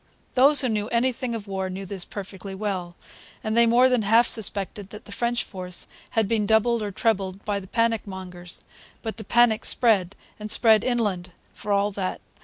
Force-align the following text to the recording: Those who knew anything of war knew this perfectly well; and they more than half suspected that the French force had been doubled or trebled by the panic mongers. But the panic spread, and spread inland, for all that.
Those 0.33 0.61
who 0.61 0.67
knew 0.69 0.87
anything 0.87 1.35
of 1.35 1.45
war 1.47 1.69
knew 1.69 1.85
this 1.85 2.05
perfectly 2.05 2.55
well; 2.55 2.95
and 3.43 3.55
they 3.55 3.67
more 3.67 3.87
than 3.87 4.01
half 4.01 4.27
suspected 4.27 4.89
that 4.89 5.05
the 5.05 5.11
French 5.11 5.43
force 5.43 5.85
had 6.17 6.27
been 6.27 6.47
doubled 6.47 6.81
or 6.81 6.91
trebled 6.91 7.45
by 7.45 7.59
the 7.59 7.67
panic 7.67 8.07
mongers. 8.07 8.63
But 9.03 9.17
the 9.17 9.23
panic 9.23 9.63
spread, 9.63 10.15
and 10.39 10.49
spread 10.49 10.83
inland, 10.83 11.33
for 11.53 11.71
all 11.71 11.91
that. 11.91 12.19